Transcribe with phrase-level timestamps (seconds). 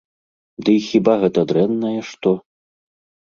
[0.69, 2.31] Ды і хіба гэта дрэннае што?